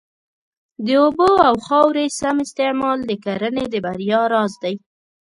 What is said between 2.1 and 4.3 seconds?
سم استعمال د کرنې د بریا